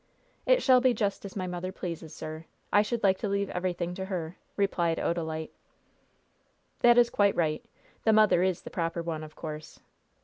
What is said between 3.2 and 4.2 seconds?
leave everything to